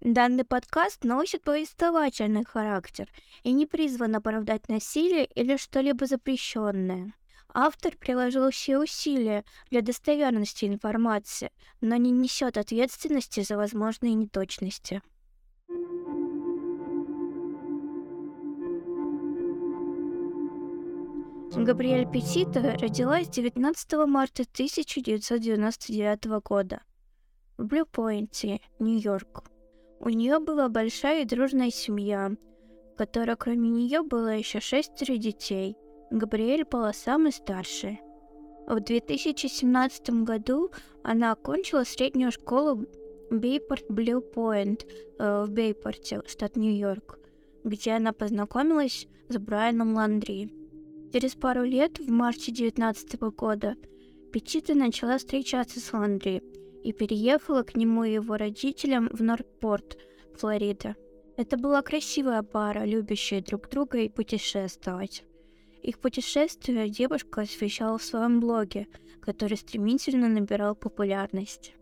Данный 0.00 0.44
подкаст 0.44 1.02
носит 1.02 1.42
повествовательный 1.42 2.44
характер 2.44 3.10
и 3.42 3.50
не 3.50 3.66
призван 3.66 4.14
оправдать 4.14 4.68
насилие 4.68 5.24
или 5.24 5.56
что-либо 5.56 6.06
запрещенное. 6.06 7.14
Автор 7.52 7.96
приложил 7.96 8.48
все 8.50 8.78
усилия 8.78 9.44
для 9.70 9.82
достоверности 9.82 10.66
информации, 10.66 11.50
но 11.80 11.96
не 11.96 12.12
несет 12.12 12.56
ответственности 12.56 13.40
за 13.40 13.56
возможные 13.56 14.14
неточности. 14.14 15.02
Габриэль 21.56 22.08
Петита 22.08 22.76
родилась 22.78 23.28
19 23.28 23.92
марта 24.06 24.42
1999 24.42 26.24
года 26.44 26.82
в 27.56 27.64
Блю-Пойнте, 27.64 28.60
Нью-Йорк. 28.78 29.57
У 30.00 30.08
нее 30.10 30.38
была 30.38 30.68
большая 30.68 31.22
и 31.22 31.24
дружная 31.24 31.70
семья, 31.70 32.30
в 32.94 32.96
которой 32.96 33.36
кроме 33.36 33.68
нее 33.68 34.02
было 34.02 34.36
еще 34.36 34.60
шестеро 34.60 35.16
детей. 35.16 35.76
Габриэль 36.10 36.64
была 36.64 36.92
самой 36.92 37.32
старшей. 37.32 38.00
В 38.66 38.80
2017 38.80 40.10
году 40.24 40.70
она 41.02 41.32
окончила 41.32 41.84
среднюю 41.84 42.30
школу 42.32 42.86
Бейпорт 43.30 43.84
Блю 43.88 44.20
Пойнт 44.20 44.86
в 45.18 45.46
Бейпорте, 45.48 46.22
штат 46.26 46.56
Нью-Йорк, 46.56 47.18
где 47.64 47.92
она 47.92 48.12
познакомилась 48.12 49.06
с 49.28 49.36
Брайаном 49.36 49.94
Ландри. 49.94 50.50
Через 51.12 51.34
пару 51.34 51.64
лет, 51.64 51.98
в 51.98 52.10
марте 52.10 52.52
2019 52.52 53.20
года, 53.36 53.76
Петита 54.32 54.74
начала 54.74 55.18
встречаться 55.18 55.80
с 55.80 55.92
Ландри 55.92 56.42
и 56.88 56.92
переехала 56.92 57.64
к 57.64 57.76
нему 57.76 58.04
и 58.04 58.14
его 58.14 58.38
родителям 58.38 59.10
в 59.12 59.22
Нордпорт, 59.22 59.98
Флорида. 60.36 60.96
Это 61.36 61.58
была 61.58 61.82
красивая 61.82 62.42
пара, 62.42 62.86
любящая 62.86 63.42
друг 63.42 63.68
друга 63.68 63.98
и 63.98 64.08
путешествовать. 64.08 65.22
Их 65.82 65.98
путешествие 65.98 66.88
девушка 66.88 67.42
освещала 67.42 67.98
в 67.98 68.02
своем 68.02 68.40
блоге, 68.40 68.86
который 69.20 69.58
стремительно 69.58 70.28
набирал 70.28 70.74
популярность. 70.74 71.74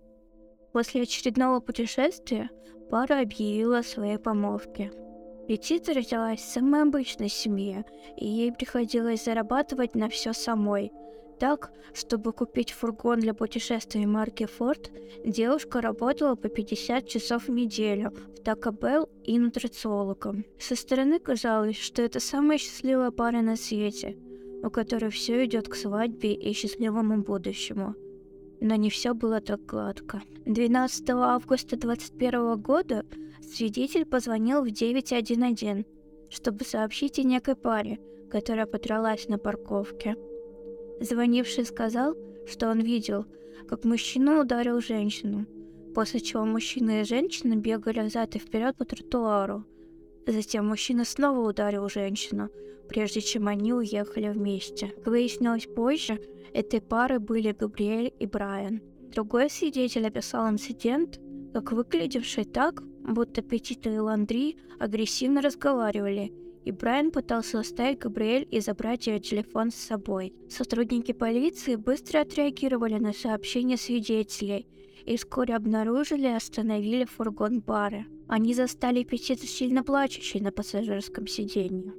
После 0.72 1.02
очередного 1.02 1.60
путешествия 1.60 2.50
пара 2.90 3.20
объявила 3.20 3.78
о 3.78 3.84
своей 3.84 4.18
помолвке– 4.18 4.90
Летита 5.48 5.94
родилась 5.94 6.40
в 6.40 6.52
самой 6.52 6.82
обычной 6.82 7.28
семье, 7.28 7.84
и 8.16 8.26
ей 8.26 8.50
приходилось 8.50 9.24
зарабатывать 9.24 9.94
на 9.94 10.08
все 10.08 10.32
самой. 10.32 10.90
Так, 11.38 11.70
чтобы 11.92 12.32
купить 12.32 12.70
фургон 12.72 13.20
для 13.20 13.34
путешествий 13.34 14.06
марки 14.06 14.48
Ford, 14.58 14.90
девушка 15.24 15.80
работала 15.82 16.34
по 16.34 16.48
50 16.48 17.06
часов 17.06 17.48
в 17.48 17.50
неделю 17.50 18.10
в 18.10 18.40
Taco 18.40 18.72
Bell 18.72 19.08
и 19.24 19.38
нутрициологом. 19.38 20.44
Со 20.58 20.76
стороны 20.76 21.18
казалось, 21.18 21.76
что 21.76 22.00
это 22.00 22.20
самая 22.20 22.56
счастливая 22.56 23.10
пара 23.10 23.42
на 23.42 23.56
свете, 23.56 24.16
у 24.62 24.70
которой 24.70 25.10
все 25.10 25.44
идет 25.44 25.68
к 25.68 25.74
свадьбе 25.74 26.32
и 26.32 26.52
счастливому 26.54 27.22
будущему. 27.22 27.94
Но 28.60 28.74
не 28.76 28.88
все 28.88 29.12
было 29.12 29.42
так 29.42 29.66
гладко. 29.66 30.22
12 30.46 31.10
августа 31.10 31.76
2021 31.76 32.56
года 32.62 33.04
Свидетель 33.42 34.06
позвонил 34.06 34.62
в 34.62 34.70
911, 34.70 35.86
чтобы 36.30 36.64
сообщить 36.64 37.18
о 37.18 37.22
некой 37.22 37.56
паре, 37.56 37.98
которая 38.30 38.66
подралась 38.66 39.28
на 39.28 39.38
парковке. 39.38 40.16
Звонивший 41.00 41.64
сказал, 41.64 42.14
что 42.46 42.70
он 42.70 42.80
видел, 42.80 43.26
как 43.68 43.84
мужчина 43.84 44.40
ударил 44.40 44.80
женщину, 44.80 45.46
после 45.94 46.20
чего 46.20 46.44
мужчина 46.44 47.00
и 47.00 47.04
женщина 47.04 47.56
бегали 47.56 48.00
взад 48.00 48.34
и 48.36 48.38
вперед 48.38 48.76
по 48.76 48.84
тротуару. 48.84 49.64
Затем 50.26 50.66
мужчина 50.66 51.04
снова 51.04 51.48
ударил 51.48 51.88
женщину, 51.88 52.48
прежде 52.88 53.20
чем 53.20 53.48
они 53.48 53.72
уехали 53.72 54.28
вместе. 54.28 54.88
Как 54.88 55.06
выяснилось 55.08 55.66
позже, 55.66 56.20
этой 56.52 56.80
пары 56.80 57.20
были 57.20 57.52
Габриэль 57.52 58.12
и 58.18 58.26
Брайан. 58.26 58.80
Другой 59.12 59.50
свидетель 59.50 60.06
описал 60.06 60.48
инцидент, 60.48 61.20
как 61.52 61.72
выглядевший 61.72 62.44
так, 62.44 62.82
будто 62.82 63.42
Петита 63.42 63.90
и 63.90 63.98
Ландри 63.98 64.56
агрессивно 64.78 65.42
разговаривали, 65.42 66.32
и 66.66 66.72
Брайан 66.72 67.12
пытался 67.12 67.60
оставить 67.60 68.00
Габриэль 68.00 68.46
и 68.50 68.60
забрать 68.60 69.06
ее 69.06 69.20
телефон 69.20 69.70
с 69.70 69.76
собой. 69.76 70.34
Сотрудники 70.50 71.12
полиции 71.12 71.76
быстро 71.76 72.20
отреагировали 72.20 72.98
на 72.98 73.12
сообщения 73.12 73.76
свидетелей 73.76 74.66
и 75.04 75.16
вскоре 75.16 75.54
обнаружили 75.54 76.26
и 76.26 76.34
остановили 76.34 77.04
фургон 77.04 77.60
бара. 77.60 78.04
Они 78.26 78.52
застали 78.52 79.04
Петиту 79.04 79.46
сильно 79.46 79.84
плачущей 79.84 80.40
на 80.40 80.50
пассажирском 80.50 81.28
сиденье. 81.28 81.94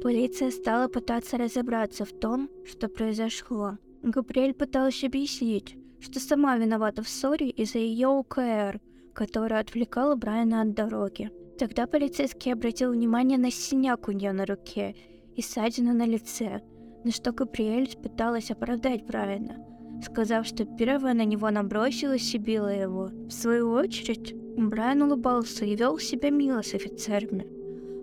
Полиция 0.00 0.52
стала 0.52 0.86
пытаться 0.86 1.36
разобраться 1.36 2.04
в 2.04 2.12
том, 2.12 2.48
что 2.64 2.88
произошло. 2.88 3.78
Габриэль 4.02 4.54
пыталась 4.54 5.02
объяснить, 5.02 5.76
что 5.98 6.20
сама 6.20 6.56
виновата 6.56 7.02
в 7.02 7.08
ссоре 7.08 7.50
из-за 7.50 7.78
ее 7.78 8.08
УКР– 8.08 8.80
которая 9.12 9.60
отвлекала 9.60 10.14
Брайана 10.14 10.62
от 10.62 10.74
дороги. 10.74 11.30
Тогда 11.62 11.86
полицейский 11.86 12.54
обратил 12.54 12.90
внимание 12.90 13.38
на 13.38 13.52
синяк 13.52 14.08
у 14.08 14.10
нее 14.10 14.32
на 14.32 14.46
руке 14.46 14.96
и 15.36 15.42
ссадину 15.42 15.94
на 15.94 16.04
лице, 16.04 16.60
на 17.04 17.12
что 17.12 17.30
Габриэль 17.30 17.96
пыталась 18.02 18.50
оправдать 18.50 19.06
Брайана, 19.06 19.64
сказав, 20.04 20.44
что 20.44 20.64
первая 20.64 21.14
на 21.14 21.24
него 21.24 21.48
набросилась 21.50 22.34
и 22.34 22.38
била 22.38 22.66
его. 22.66 23.10
В 23.28 23.30
свою 23.30 23.70
очередь, 23.70 24.34
Брайан 24.56 25.02
улыбался 25.02 25.64
и 25.64 25.76
вел 25.76 26.00
себя 26.00 26.30
мило 26.30 26.62
с 26.62 26.74
офицерами, 26.74 27.46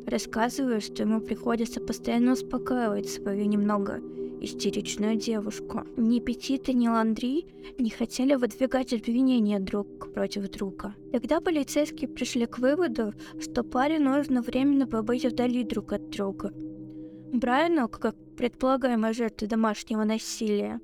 рассказывая, 0.07 0.79
что 0.79 1.03
ему 1.03 1.19
приходится 1.19 1.81
постоянно 1.81 2.31
успокаивать 2.31 3.09
свою 3.09 3.43
немного 3.43 3.99
истеричную 4.41 5.15
девушку. 5.15 5.83
Ни 5.97 6.19
Петита, 6.19 6.73
ни 6.73 6.87
Ландри 6.87 7.45
не 7.77 7.89
хотели 7.89 8.35
выдвигать 8.35 8.93
обвинения 8.93 9.59
друг 9.59 10.13
против 10.13 10.49
друга. 10.49 10.95
Тогда 11.11 11.41
полицейские 11.41 12.09
пришли 12.09 12.45
к 12.45 12.59
выводу, 12.59 13.13
что 13.39 13.63
паре 13.63 13.99
нужно 13.99 14.41
временно 14.41 14.87
побыть 14.87 15.25
вдали 15.25 15.63
друг 15.63 15.93
от 15.93 16.09
друга. 16.09 16.53
Брайану, 17.31 17.87
как 17.89 18.15
предполагаемой 18.37 19.13
жертве 19.13 19.47
домашнего 19.47 20.03
насилия, 20.03 20.79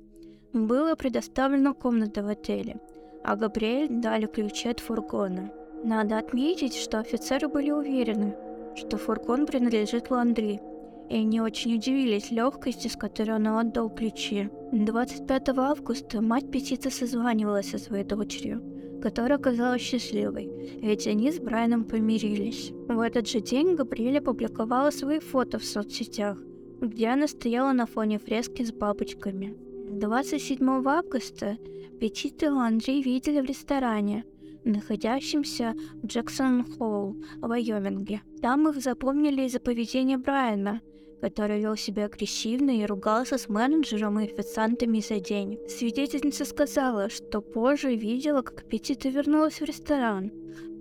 было 0.52 0.94
предоставлена 0.94 1.74
комната 1.74 2.22
в 2.22 2.28
отеле, 2.28 2.80
а 3.24 3.36
Габриэль 3.36 3.88
дали 3.88 4.26
ключи 4.26 4.68
от 4.68 4.80
фургона. 4.80 5.50
Надо 5.84 6.18
отметить, 6.18 6.74
что 6.74 7.00
офицеры 7.00 7.48
были 7.48 7.70
уверены, 7.70 8.34
что 8.76 8.96
фургон 8.96 9.46
принадлежит 9.46 10.10
Ландри, 10.10 10.60
и 11.08 11.16
они 11.16 11.40
очень 11.40 11.74
удивились 11.74 12.30
легкости, 12.30 12.88
с 12.88 12.96
которой 12.96 13.36
он 13.36 13.46
отдал 13.46 13.90
ключи. 13.90 14.48
25 14.72 15.48
августа 15.50 16.20
мать 16.20 16.50
Петита 16.50 16.90
созванивалась 16.90 17.70
со 17.70 17.78
своей 17.78 18.04
дочерью, 18.04 18.62
которая 19.02 19.38
оказалась 19.38 19.82
счастливой, 19.82 20.50
ведь 20.80 21.06
они 21.06 21.30
с 21.30 21.38
Брайаном 21.38 21.84
помирились. 21.84 22.72
В 22.88 23.00
этот 23.00 23.28
же 23.28 23.40
день 23.40 23.76
Габриэля 23.76 24.18
опубликовала 24.18 24.90
свои 24.90 25.20
фото 25.20 25.58
в 25.58 25.64
соцсетях, 25.64 26.38
где 26.80 27.08
она 27.08 27.28
стояла 27.28 27.72
на 27.72 27.86
фоне 27.86 28.18
фрески 28.18 28.64
с 28.64 28.72
бабочками. 28.72 29.54
27 29.90 30.68
августа 30.86 31.56
Петита 32.00 32.46
и 32.46 32.48
Андрей 32.48 33.02
видели 33.02 33.40
в 33.40 33.44
ресторане, 33.44 34.24
находящемся 34.64 35.74
в 36.02 36.06
Джексон-Холл, 36.06 37.16
Вайоминге. 37.40 38.22
Там 38.42 38.68
их 38.68 38.82
запомнили 38.82 39.42
из-за 39.42 39.60
поведения 39.60 40.18
Брайана– 40.18 40.80
который 41.20 41.60
вел 41.60 41.76
себя 41.76 42.06
агрессивно 42.06 42.70
и 42.70 42.86
ругался 42.86 43.38
с 43.38 43.48
менеджером 43.48 44.20
и 44.20 44.24
официантами 44.24 45.00
за 45.00 45.20
день. 45.20 45.58
Свидетельница 45.68 46.44
сказала, 46.44 47.08
что 47.08 47.40
позже 47.40 47.94
видела, 47.94 48.42
как 48.42 48.64
Петита 48.64 49.08
вернулась 49.08 49.60
в 49.60 49.64
ресторан, 49.64 50.30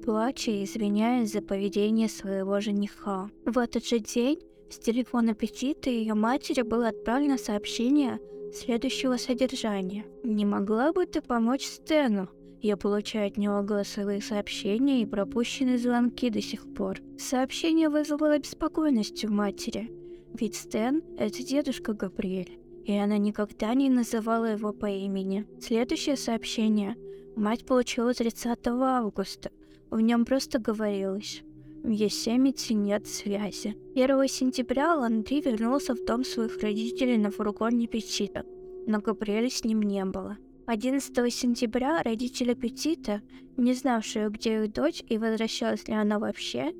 плача 0.03 0.51
и 0.51 0.63
извиняясь 0.63 1.31
за 1.31 1.41
поведение 1.41 2.09
своего 2.09 2.59
жениха. 2.59 3.29
В 3.45 3.57
этот 3.57 3.85
же 3.87 3.99
день 3.99 4.39
с 4.69 4.77
телефона 4.77 5.33
Петиты 5.33 5.91
и 5.91 5.99
ее 5.99 6.13
матери 6.15 6.61
было 6.61 6.89
отправлено 6.89 7.37
сообщение 7.37 8.19
следующего 8.53 9.17
содержания. 9.17 10.05
«Не 10.23 10.45
могла 10.45 10.93
бы 10.93 11.05
ты 11.05 11.21
помочь 11.21 11.65
Стэну?» 11.65 12.29
Я 12.61 12.77
получаю 12.77 13.27
от 13.27 13.37
него 13.37 13.61
голосовые 13.61 14.21
сообщения 14.21 15.03
и 15.03 15.05
пропущенные 15.05 15.77
звонки 15.77 16.31
до 16.31 16.41
сих 16.41 16.73
пор. 16.73 16.99
Сообщение 17.19 17.89
вызвало 17.89 18.33
обеспокоенность 18.33 19.23
у 19.23 19.29
матери– 19.29 19.91
ведь 20.35 20.55
Стэн— 20.55 21.03
это 21.17 21.43
дедушка 21.43 21.93
Габриэль, 21.93 22.59
и 22.83 22.93
она 22.93 23.17
никогда 23.17 23.73
не 23.73 23.89
называла 23.89 24.45
его 24.45 24.73
по 24.73 24.87
имени. 24.87 25.45
Следующее 25.59 26.17
сообщение 26.17 26.95
мать 27.35 27.65
получила 27.65 28.13
30 28.13 28.67
августа. 28.67 29.51
В 29.89 29.99
нем 29.99 30.25
просто 30.25 30.59
говорилось 30.59 31.43
в 31.85 31.89
Есемите 31.89 32.73
нет 32.73 33.05
связи. 33.05 33.77
1 33.93 34.27
сентября 34.27 34.95
Ландри 34.95 35.41
вернулся 35.41 35.93
в 35.93 36.03
дом 36.03 36.23
своих 36.23 36.59
родителей 36.61 37.17
на 37.17 37.29
фургоне 37.29 37.85
Петита, 37.85 38.43
но 38.87 39.01
Габриэля 39.01 39.51
с 39.51 39.63
ним 39.63 39.83
не 39.83 40.03
было. 40.03 40.37
11 40.65 41.13
сентября 41.31 42.01
родители 42.01 42.55
Петита, 42.55 43.21
не 43.55 43.73
знавшие, 43.73 44.31
где 44.31 44.63
их 44.63 44.73
дочь 44.73 45.03
и 45.07 45.19
возвращалась 45.19 45.87
ли 45.87 45.93
она 45.93 46.17
вообще, 46.17 46.73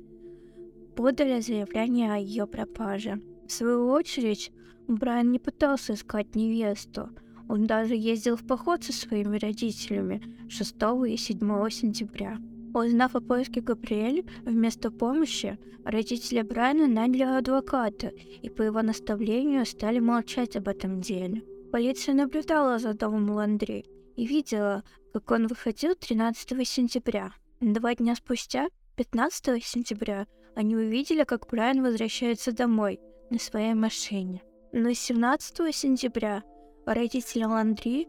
подали 0.96 1.40
заявление 1.40 2.12
о 2.12 2.18
ее 2.18 2.48
пропаже. 2.48 3.22
В 3.46 3.52
свою 3.52 3.90
очередь, 3.90 4.50
Брайан 4.88 5.30
не 5.30 5.38
пытался 5.38 5.94
искать 5.94 6.34
невесту. 6.34 7.10
Он 7.48 7.64
даже 7.64 7.94
ездил 7.94 8.36
в 8.36 8.44
поход 8.44 8.82
со 8.82 8.92
своими 8.92 9.38
родителями 9.38 10.20
6 10.48 10.74
и 11.08 11.16
7 11.16 11.70
сентября. 11.70 12.38
Узнав 12.74 13.14
о 13.14 13.20
поиске 13.20 13.60
Габриэль, 13.60 14.26
вместо 14.44 14.90
помощи 14.90 15.58
родители 15.84 16.42
Брайана 16.42 16.88
наняли 16.88 17.22
адвоката 17.22 18.08
и 18.42 18.48
по 18.48 18.62
его 18.62 18.82
наставлению 18.82 19.64
стали 19.64 20.00
молчать 20.00 20.56
об 20.56 20.66
этом 20.66 21.00
деле. 21.00 21.42
Полиция 21.70 22.14
наблюдала 22.14 22.78
за 22.78 22.94
домом 22.94 23.30
Ландри 23.30 23.84
и 24.16 24.26
видела, 24.26 24.82
как 25.12 25.30
он 25.30 25.46
выходил 25.46 25.94
13 25.94 26.66
сентября. 26.66 27.32
Два 27.60 27.94
дня 27.94 28.16
спустя, 28.16 28.68
15 28.96 29.64
сентября, 29.64 30.26
они 30.56 30.74
увидели, 30.74 31.22
как 31.22 31.46
Брайан 31.46 31.82
возвращается 31.82 32.50
домой 32.50 32.98
на 33.30 33.38
своей 33.38 33.74
машине. 33.74 34.42
Но 34.72 34.92
17 34.92 35.74
сентября 35.74 36.42
родители 36.84 37.44
Ландри 37.44 38.08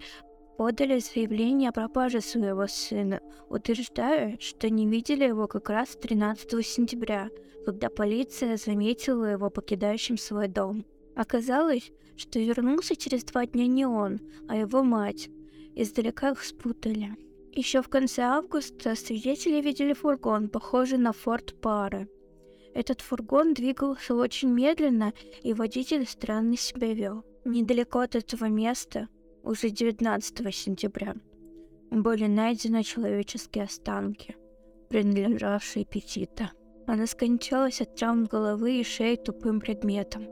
подали 0.57 0.99
заявление 0.99 1.69
о 1.69 1.73
пропаже 1.73 2.21
своего 2.21 2.67
сына, 2.67 3.21
утверждая, 3.49 4.37
что 4.39 4.69
не 4.69 4.87
видели 4.87 5.25
его 5.25 5.47
как 5.47 5.69
раз 5.69 5.89
13 5.89 6.65
сентября, 6.65 7.29
когда 7.65 7.89
полиция 7.89 8.57
заметила 8.57 9.25
его 9.25 9.49
покидающим 9.49 10.17
свой 10.17 10.47
дом. 10.47 10.85
Оказалось, 11.15 11.91
что 12.15 12.39
вернулся 12.39 12.95
через 12.95 13.23
два 13.23 13.45
дня 13.45 13.67
не 13.67 13.85
он, 13.85 14.19
а 14.47 14.55
его 14.55 14.83
мать. 14.83 15.29
Издалека 15.75 16.31
их 16.31 16.43
спутали. 16.43 17.15
Еще 17.53 17.81
в 17.81 17.89
конце 17.89 18.21
августа 18.23 18.95
свидетели 18.95 19.61
видели 19.61 19.93
фургон, 19.93 20.49
похожий 20.49 20.97
на 20.97 21.13
форт 21.13 21.59
пары. 21.59 22.07
Этот 22.77 23.01
фургон 23.01 23.55
двигался 23.55 24.13
очень 24.13 24.49
медленно, 24.49 25.11
и 25.41 25.51
водитель 25.55 26.05
странно 26.05 26.55
себя 26.55 26.93
вел. 26.93 27.25
Недалеко 27.43 28.01
от 28.01 28.15
этого 28.15 28.45
места 28.45 29.07
уже 29.41 29.71
19 29.71 30.55
сентября 30.55 31.15
были 31.89 32.27
найдены 32.27 32.83
человеческие 32.83 33.63
останки, 33.63 34.35
принадлежавшие 34.89 35.85
Петита. 35.85 36.51
Она 36.85 37.07
скончалась 37.07 37.81
от 37.81 37.95
травм 37.95 38.25
головы 38.25 38.79
и 38.79 38.83
шеи 38.83 39.15
тупым 39.15 39.59
предметом 39.59 40.27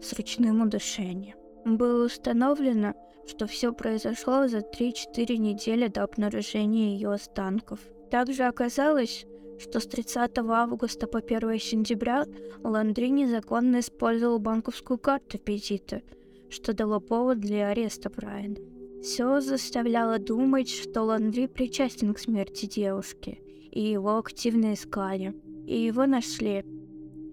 с 0.00 0.12
ручным 0.12 0.62
удушением. 0.62 1.34
Было 1.64 2.04
установлено, 2.04 2.94
что 3.26 3.48
все 3.48 3.72
произошло 3.72 4.46
за 4.46 4.58
3-4 4.58 5.36
недели 5.36 5.88
до 5.88 6.04
обнаружения 6.04 6.94
ее 6.94 7.10
останков. 7.10 7.80
Также 8.08 8.44
оказалось, 8.44 9.26
что 9.58 9.80
с 9.80 9.86
30 9.86 10.38
августа 10.38 11.06
по 11.06 11.18
1 11.18 11.58
сентября 11.58 12.26
Ландри 12.62 13.08
незаконно 13.08 13.80
использовал 13.80 14.38
банковскую 14.38 14.98
карту 14.98 15.38
Петита– 15.38 16.02
что 16.50 16.72
дало 16.72 17.00
повод 17.00 17.40
для 17.40 17.68
ареста 17.68 18.10
Брайана. 18.10 18.56
Все 19.02 19.40
заставляло 19.40 20.18
думать, 20.18 20.68
что 20.68 21.02
Ландри 21.02 21.46
причастен 21.46 22.14
к 22.14 22.18
смерти 22.18 22.66
девушки, 22.66 23.40
и 23.70 23.80
его 23.80 24.18
активно 24.18 24.74
искали. 24.74 25.34
И 25.66 25.78
его 25.78 26.06
нашли, 26.06 26.64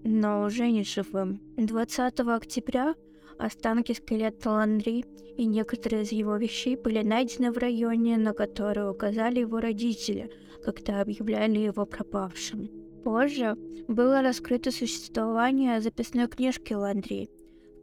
но 0.04 0.44
уже 0.44 0.70
не 0.70 0.84
живым. 0.84 1.40
20 1.56 2.20
октября 2.20 2.94
останки 3.38 3.92
скелета 3.92 4.50
Ландри 4.50 5.04
и 5.36 5.44
некоторые 5.44 6.02
из 6.02 6.12
его 6.12 6.36
вещей 6.36 6.76
были 6.76 7.02
найдены 7.02 7.52
в 7.52 7.58
районе, 7.58 8.16
на 8.16 8.32
который 8.32 8.90
указали 8.90 9.40
его 9.40 9.60
родители, 9.60 10.30
когда 10.64 11.00
объявляли 11.00 11.58
его 11.58 11.84
пропавшим. 11.86 12.70
Позже 13.04 13.56
было 13.86 14.22
раскрыто 14.22 14.70
существование 14.70 15.80
записной 15.80 16.26
книжки 16.26 16.72
Ландри, 16.72 17.30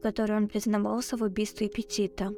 которой 0.01 0.37
он 0.37 0.47
признавался 0.47 1.15
в 1.15 1.21
убийстве 1.21 1.69
Петита, 1.69 2.33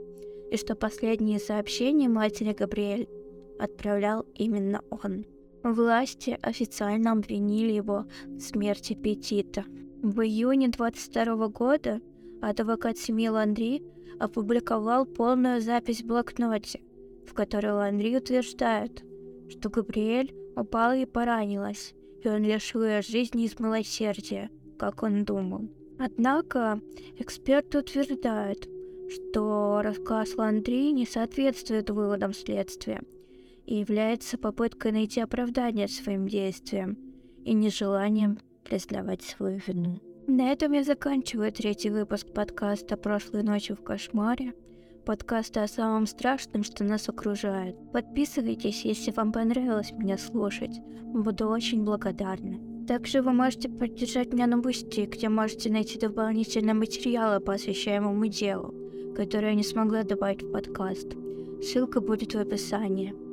и 0.51 0.57
что 0.57 0.75
последние 0.75 1.39
сообщения 1.39 2.07
матери 2.07 2.53
Габриэль 2.53 3.09
отправлял 3.57 4.25
именно 4.35 4.81
он. 4.89 5.25
Власти 5.63 6.38
официально 6.44 7.13
обвинили 7.13 7.71
его 7.71 8.06
в 8.27 8.39
смерти 8.39 8.94
Петита. 8.94 9.65
В 10.03 10.21
июне 10.21 10.67
22 10.67 11.47
года 11.47 12.01
адвокат 12.50 12.97
семьи 12.97 13.27
Ландри 13.27 13.83
опубликовал 14.19 15.06
полную 15.06 15.62
запись 15.62 16.01
в 16.01 16.06
блокноте, 16.06 16.81
в 17.27 17.33
которой 17.33 17.74
Ландри 17.74 18.15
утверждает, 18.15 19.03
что 19.50 19.69
Габриэль 19.69 20.33
упала 20.56 20.95
и 20.95 21.06
поранилась, 21.06 21.94
и 22.24 22.27
он 22.27 22.44
лишил 22.44 22.83
ее 22.83 23.01
жизни 23.01 23.45
из 23.45 23.59
милосердия, 23.59 24.50
как 24.77 25.03
он 25.03 25.25
думал. 25.25 25.69
Однако 25.97 26.81
эксперты 27.18 27.80
утверждают, 27.80 28.68
что 29.09 29.81
рассказ 29.83 30.36
Ландри 30.36 30.91
не 30.91 31.06
соответствует 31.06 31.89
выводам 31.89 32.33
следствия 32.33 33.01
и 33.65 33.75
является 33.80 34.38
попыткой 34.38 34.91
найти 34.91 35.21
оправдание 35.21 35.88
своим 35.88 36.27
действиям 36.27 36.98
и 37.44 37.53
нежеланием 37.53 38.39
признавать 38.63 39.21
свою 39.21 39.59
вину. 39.65 40.00
На 40.27 40.51
этом 40.51 40.72
я 40.72 40.83
заканчиваю 40.83 41.51
третий 41.51 41.92
выпуск 41.92 42.27
подкаста 42.33 42.98
«Прошлой 42.98 43.44
ночью 43.44 43.75
в 43.75 43.83
кошмаре», 43.83 44.56
подкаста 45.06 45.62
о 45.62 45.68
самом 45.68 46.07
страшном, 46.07 46.63
что 46.63 46.83
нас 46.83 47.07
окружает. 47.07 47.75
Подписывайтесь, 47.92 48.86
если 48.86 49.12
вам 49.12 49.31
понравилось 49.31 49.92
меня 49.92 50.18
слушать. 50.18 50.80
Буду 51.04 51.48
очень 51.48 51.83
благодарна. 51.83 52.57
Также 52.88 53.22
вы 53.22 53.33
можете 53.33 53.69
поддержать 53.69 54.33
меня 54.33 54.48
на 54.48 54.57
Boosty, 54.57 55.06
где 55.06 55.30
можете 55.30 55.72
найти 55.72 56.00
дополнительные 56.00 56.74
материалы 56.74 57.39
по 57.39 57.54
освещаемому 57.54 58.25
делу, 58.25 58.74
которые 59.16 59.51
я 59.51 59.56
не 59.56 59.63
смогла 59.63 60.01
добавить 60.01 60.42
в 60.42 60.51
подкаст. 60.51 61.16
Ссылка 61.62 62.01
будет 62.01 62.33
в 62.33 62.39
описании. 62.39 63.25